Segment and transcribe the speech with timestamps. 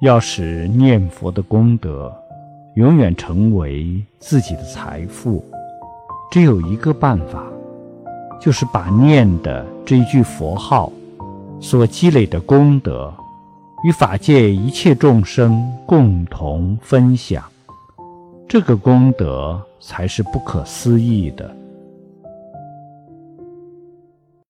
[0.00, 2.10] 要使念佛的功德
[2.74, 5.44] 永远成为自己的财富。
[6.30, 7.44] 只有一个办法
[8.40, 10.90] 就是把念的这一句佛号
[11.60, 13.12] 所积累的功德
[13.84, 17.44] 与法界一切众生共同分享。
[18.48, 21.59] 这个功德才是不可思议的。